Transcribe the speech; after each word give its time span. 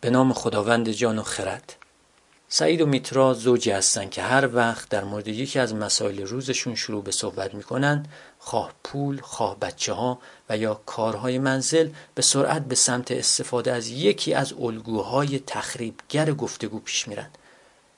به 0.00 0.10
نام 0.10 0.32
خداوند 0.32 0.90
جان 0.90 1.18
و 1.18 1.22
خرد. 1.22 1.76
سعید 2.48 2.80
و 2.80 2.86
میترا 2.86 3.34
زوجی 3.34 3.70
هستند 3.70 4.10
که 4.10 4.22
هر 4.22 4.54
وقت 4.54 4.88
در 4.88 5.04
مورد 5.04 5.28
یکی 5.28 5.58
از 5.58 5.74
مسائل 5.74 6.22
روزشون 6.22 6.74
شروع 6.74 7.04
به 7.04 7.12
صحبت 7.12 7.54
می‌کنن 7.54 8.06
خواه 8.38 8.72
پول، 8.84 9.20
خواه 9.20 9.60
بچه 9.60 9.92
ها 9.92 10.18
و 10.48 10.56
یا 10.56 10.80
کارهای 10.86 11.38
منزل 11.38 11.88
به 12.14 12.22
سرعت 12.22 12.64
به 12.64 12.74
سمت 12.74 13.10
استفاده 13.10 13.72
از 13.72 13.88
یکی 13.88 14.34
از 14.34 14.52
الگوهای 14.52 15.38
تخریبگر 15.38 16.32
گفتگو 16.32 16.78
پیش 16.78 17.08
میرن 17.08 17.28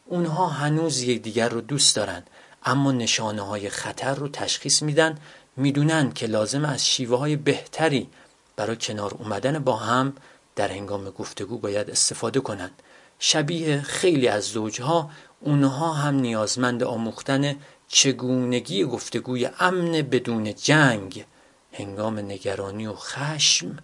اونها 0.06 0.46
هنوز 0.46 1.02
یکدیگر 1.02 1.48
رو 1.48 1.60
دوست 1.60 1.96
دارن 1.96 2.22
اما 2.64 2.92
نشانه 2.92 3.42
های 3.42 3.68
خطر 3.68 4.14
رو 4.14 4.28
تشخیص 4.28 4.82
میدن 4.82 5.18
می‌دونن 5.56 6.12
که 6.12 6.26
لازم 6.26 6.64
از 6.64 6.86
شیوه 6.86 7.18
های 7.18 7.36
بهتری 7.36 8.08
برای 8.56 8.76
کنار 8.76 9.14
اومدن 9.14 9.58
با 9.58 9.76
هم 9.76 10.12
در 10.56 10.68
هنگام 10.68 11.10
گفتگو 11.10 11.58
باید 11.58 11.90
استفاده 11.90 12.40
کنند. 12.40 12.82
شبیه 13.18 13.80
خیلی 13.80 14.28
از 14.28 14.44
زوجها 14.44 15.10
اونها 15.40 15.92
هم 15.92 16.14
نیازمند 16.14 16.82
آموختن 16.82 17.56
چگونگی 17.88 18.84
گفتگوی 18.84 19.48
امن 19.60 19.92
بدون 19.92 20.54
جنگ. 20.54 21.24
هنگام 21.72 22.18
نگرانی 22.18 22.86
و 22.86 22.94
خشم 22.94 23.76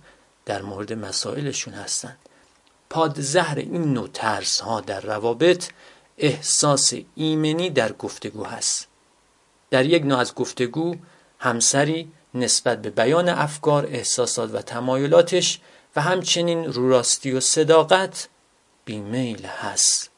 در 0.46 0.62
مورد 0.62 0.92
مسائلشون 0.92 1.74
هستند. 1.74 2.18
پادزهر 2.90 3.58
این 3.58 3.92
نوع 3.92 4.08
ترس 4.08 4.60
ها 4.60 4.80
در 4.80 5.00
روابط 5.00 5.68
احساس 6.18 6.94
ایمنی 7.14 7.70
در 7.70 7.92
گفتگو 7.92 8.44
هست. 8.44 8.88
در 9.70 9.86
یک 9.86 10.02
نوع 10.02 10.18
از 10.18 10.34
گفتگو 10.34 10.94
همسری 11.38 12.12
نسبت 12.34 12.82
به 12.82 12.90
بیان 12.90 13.28
افکار 13.28 13.86
احساسات 13.86 14.54
و 14.54 14.62
تمایلاتش 14.62 15.60
و 15.96 16.00
همچنین 16.00 16.72
روراستی 16.72 17.32
و 17.32 17.40
صداقت 17.40 18.28
بیمیل 18.84 19.46
هست. 19.46 20.10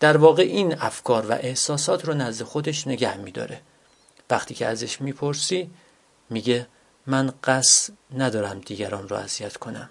در 0.00 0.16
واقع 0.16 0.42
این 0.42 0.78
افکار 0.80 1.26
و 1.26 1.32
احساسات 1.32 2.04
رو 2.04 2.14
نزد 2.14 2.44
خودش 2.44 2.86
نگه 2.86 3.16
میداره. 3.16 3.60
وقتی 4.30 4.54
که 4.54 4.66
ازش 4.66 5.00
می‌پرسی 5.00 5.70
میگه 6.30 6.66
من 7.06 7.32
قصد 7.44 7.92
ندارم 8.16 8.58
دیگران 8.58 9.08
رو 9.08 9.16
اذیت 9.16 9.56
کنم. 9.56 9.90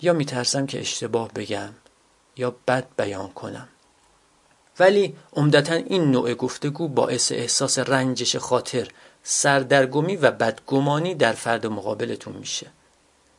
یا 0.00 0.12
میترسم 0.12 0.66
که 0.66 0.80
اشتباه 0.80 1.32
بگم 1.32 1.74
یا 2.36 2.56
بد 2.68 2.86
بیان 2.96 3.28
کنم. 3.28 3.68
ولی 4.78 5.16
عمدتا 5.32 5.74
این 5.74 6.10
نوع 6.10 6.34
گفتگو 6.34 6.88
باعث 6.88 7.32
احساس 7.32 7.78
رنجش 7.78 8.36
خاطر 8.36 8.88
سردرگمی 9.26 10.16
و 10.16 10.30
بدگمانی 10.30 11.14
در 11.14 11.32
فرد 11.32 11.66
مقابلتون 11.66 12.36
میشه. 12.36 12.66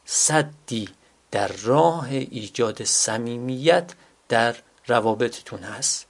صدی 0.06 0.90
در 1.32 1.48
راه 1.48 2.08
ایجاد 2.12 2.84
صمیمیت 2.84 3.92
در 4.30 4.56
روابطتون 4.88 5.60
هست. 5.60 6.06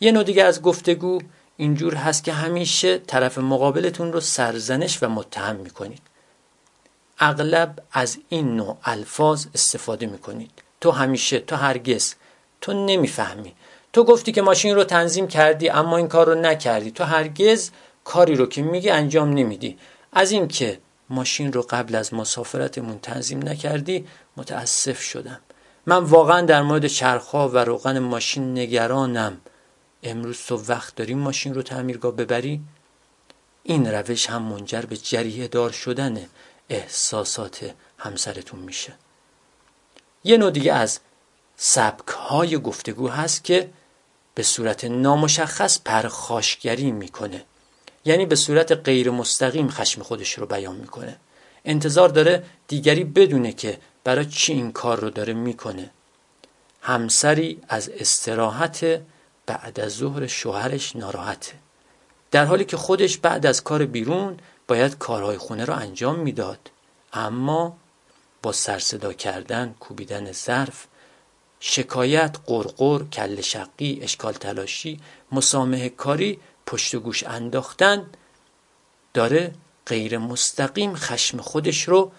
یه 0.00 0.12
نوع 0.12 0.24
دیگه 0.24 0.44
از 0.44 0.62
گفتگو 0.62 1.20
اینجور 1.56 1.94
هست 1.94 2.24
که 2.24 2.32
همیشه 2.32 2.98
طرف 2.98 3.38
مقابلتون 3.38 4.12
رو 4.12 4.20
سرزنش 4.20 5.02
و 5.02 5.08
متهم 5.08 5.56
می‌کنید. 5.56 6.02
اغلب 7.18 7.82
از 7.92 8.18
این 8.28 8.56
نوع 8.56 8.78
الفاظ 8.84 9.46
استفاده 9.54 10.06
می‌کنید. 10.06 10.50
تو 10.80 10.90
همیشه 10.90 11.38
تو 11.38 11.56
هرگز 11.56 12.14
تو 12.60 12.86
نمی‌فهمی. 12.86 13.54
تو 13.92 14.04
گفتی 14.04 14.32
که 14.32 14.42
ماشین 14.42 14.74
رو 14.74 14.84
تنظیم 14.84 15.28
کردی 15.28 15.68
اما 15.68 15.96
این 15.96 16.08
کار 16.08 16.26
رو 16.26 16.34
نکردی. 16.34 16.90
تو 16.90 17.04
هرگز 17.04 17.70
کاری 18.10 18.34
رو 18.34 18.46
که 18.46 18.62
میگی 18.62 18.90
انجام 18.90 19.30
نمیدی. 19.30 19.78
از 20.12 20.30
اینکه 20.30 20.80
ماشین 21.10 21.52
رو 21.52 21.62
قبل 21.62 21.94
از 21.94 22.14
مسافرتمون 22.14 22.98
تنظیم 22.98 23.48
نکردی 23.48 24.06
متاسف 24.36 25.00
شدم. 25.00 25.40
من 25.86 25.96
واقعا 25.96 26.40
در 26.40 26.62
مورد 26.62 26.86
چرخها 26.86 27.48
و 27.48 27.58
روغن 27.58 27.98
ماشین 27.98 28.58
نگرانم. 28.58 29.40
امروز 30.02 30.38
تو 30.46 30.56
وقت 30.56 30.94
داری 30.94 31.14
ماشین 31.14 31.54
رو 31.54 31.62
تعمیرگاه 31.62 32.12
ببری؟ 32.12 32.60
این 33.62 33.86
روش 33.86 34.30
هم 34.30 34.42
منجر 34.42 34.82
به 34.82 34.96
جریه 34.96 35.48
دار 35.48 35.70
شدن 35.70 36.26
احساسات 36.68 37.74
همسرتون 37.98 38.60
میشه. 38.60 38.92
یه 40.24 40.36
نوع 40.36 40.50
دیگه 40.50 40.72
از 40.72 41.00
سبک 41.56 42.08
های 42.08 42.58
گفتگو 42.58 43.08
هست 43.08 43.44
که 43.44 43.70
به 44.34 44.42
صورت 44.42 44.84
نامشخص 44.84 45.80
پرخاشگری 45.84 46.92
می‌کنه. 46.92 47.44
یعنی 48.04 48.26
به 48.26 48.36
صورت 48.36 48.72
غیر 48.72 49.10
مستقیم 49.10 49.68
خشم 49.68 50.02
خودش 50.02 50.32
رو 50.32 50.46
بیان 50.46 50.76
می‌کنه. 50.76 51.16
انتظار 51.64 52.08
داره 52.08 52.44
دیگری 52.68 53.04
بدونه 53.04 53.52
که 53.52 53.78
برای 54.04 54.26
چی 54.26 54.52
این 54.52 54.72
کار 54.72 55.00
رو 55.00 55.10
داره 55.10 55.32
می‌کنه. 55.32 55.90
همسری 56.82 57.60
از 57.68 57.88
استراحت 57.88 59.00
بعد 59.46 59.80
از 59.80 59.92
ظهر 59.92 60.26
شوهرش 60.26 60.96
ناراحته. 60.96 61.52
در 62.30 62.44
حالی 62.44 62.64
که 62.64 62.76
خودش 62.76 63.18
بعد 63.18 63.46
از 63.46 63.64
کار 63.64 63.84
بیرون 63.86 64.36
باید 64.68 64.98
کارهای 64.98 65.38
خونه 65.38 65.64
رو 65.64 65.74
انجام 65.74 66.18
می‌داد. 66.18 66.70
اما 67.12 67.76
با 68.42 68.52
سرصدا 68.52 69.12
کردن 69.12 69.74
کوبیدن 69.80 70.32
ظرف 70.32 70.86
شکایت 71.60 72.36
قرقر 72.46 73.02
کل 73.04 73.40
شقی 73.40 74.00
اشکال 74.02 74.32
تلاشی 74.32 75.00
مسامه 75.32 75.88
کاری 75.88 76.38
پشت 76.66 76.96
گوش 76.96 77.24
انداختن 77.24 78.10
داره 79.14 79.54
غیر 79.86 80.18
مستقیم 80.18 80.94
خشم 80.94 81.40
خودش 81.40 81.88
رو 81.88 82.12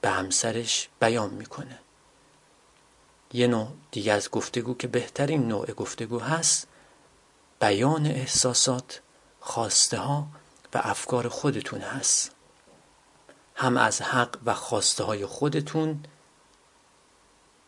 به 0.00 0.10
همسرش 0.10 0.88
بیان 1.00 1.30
می‌کنه. 1.30 1.78
یه 3.32 3.46
نوع 3.46 3.68
دیگه 3.90 4.12
از 4.12 4.30
گفتگو 4.30 4.74
که 4.74 4.88
بهترین 4.88 5.48
نوع 5.48 5.72
گفتگو 5.72 6.18
هست 6.18 6.68
بیان 7.60 8.06
احساسات 8.06 9.00
خواسته 9.40 9.98
ها 9.98 10.26
و 10.74 10.80
افکار 10.84 11.28
خودتون 11.28 11.80
هست. 11.80 12.32
هم 13.54 13.76
از 13.76 14.02
حق 14.02 14.38
و 14.44 14.54
خواسته 14.54 15.04
های 15.04 15.26
خودتون 15.26 16.04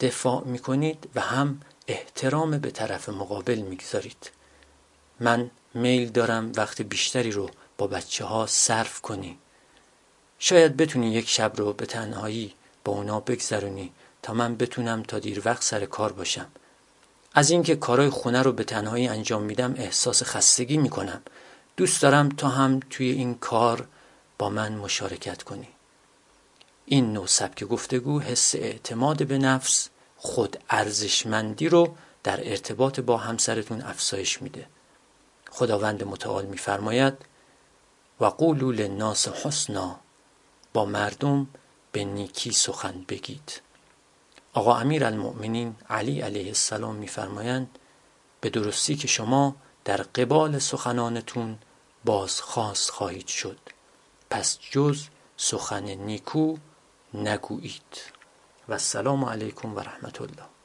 دفاع 0.01 0.45
می‌کنید 0.45 1.11
و 1.15 1.21
هم 1.21 1.61
احترام 1.87 2.59
به 2.59 2.71
طرف 2.71 3.09
مقابل 3.09 3.59
می‌گذارید. 3.59 4.31
من 5.21 5.51
میل 5.75 6.09
دارم 6.09 6.53
وقت 6.57 6.83
بیشتری 6.83 7.31
رو 7.31 7.51
با 7.79 7.87
بچه 7.87 8.25
ها 8.25 8.47
صرف 8.47 9.01
کنی. 9.01 9.39
شاید 10.39 10.77
بتونی 10.77 11.13
یک 11.13 11.29
شب 11.29 11.53
رو 11.57 11.73
به 11.73 11.87
تنهایی 11.87 12.55
با 12.85 12.93
اونا 12.93 13.21
بگذرونی 13.21 13.93
تا 14.23 14.35
من 14.35 14.57
بتونم 14.57 15.03
تا 15.03 15.19
دیر 15.19 15.43
وقت 15.45 15.63
سر 15.63 15.85
کار 15.85 16.13
باشم. 16.13 16.47
از 17.35 17.51
اینکه 17.51 17.77
کارهای 17.77 18.11
خونه 18.11 18.43
رو 18.43 18.53
به 18.53 18.65
تنهایی 18.65 19.09
انجام 19.09 19.43
میدم 19.43 19.75
احساس 19.79 20.23
خستگی 20.23 20.77
می‌کنم. 20.77 21.23
دوست 21.77 22.03
دارم 22.03 22.29
تا 22.29 22.49
هم 22.49 22.81
توی 22.91 23.11
این 23.11 23.35
کار 23.35 23.89
با 24.39 24.51
من 24.51 24.73
مشارکت 24.73 25.43
کنی. 25.43 25.69
این 26.87 27.13
نوع 27.13 27.27
سبک 27.27 27.65
گفتگو 27.65 28.21
حس 28.21 28.55
اعتماد 28.55 29.27
به 29.27 29.39
نفس 29.39 29.89
خود 30.17 30.57
ارزشمندی 30.71 31.69
رو 31.69 31.97
در 32.25 32.51
ارتباط 32.51 33.01
با 33.01 33.17
همسرتون 33.17 33.83
افزایش 33.83 34.43
میده. 34.43 34.67
خداوند 35.59 36.05
متعال 36.05 36.47
میفرماید 36.47 37.15
و 38.21 38.25
قولوا 38.25 38.71
للناس 38.71 39.29
حسنا 39.29 40.01
با 40.73 40.85
مردم 40.85 41.47
به 41.93 42.05
نیکی 42.05 42.53
سخن 42.53 43.05
بگید. 43.09 43.61
آقا 44.53 44.77
امیر 44.77 45.05
المؤمنین 45.05 45.77
علی 45.91 46.21
علیه 46.21 46.47
السلام 46.47 46.95
میفرمایند 46.95 47.79
به 48.41 48.51
درستی 48.51 48.97
که 48.97 49.09
شما 49.09 49.57
در 49.85 49.97
قبال 49.97 50.59
سخنانتون 50.59 51.59
بازخواست 52.05 52.91
خواهید 52.91 53.27
شد 53.27 53.59
پس 54.31 54.59
جز 54.71 55.07
سخن 55.37 55.85
نیکو 55.85 56.57
نگویید. 57.15 58.13
و 58.69 58.73
السلام 58.73 59.25
علیکم 59.25 59.77
و 59.77 59.81
رحمت 59.81 60.21
الله. 60.21 60.58